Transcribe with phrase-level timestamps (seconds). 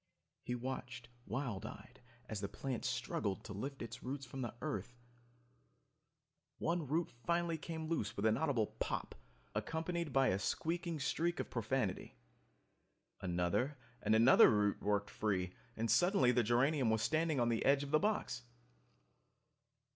[0.41, 4.97] He watched wild eyed as the plant struggled to lift its roots from the earth...
[6.57, 9.13] One root finally came loose with an audible POP,
[9.53, 12.15] accompanied by a squeaking streak of profanity.
[13.21, 17.83] Another and another root worked free, and suddenly the geranium was standing on the edge
[17.83, 18.41] of the box.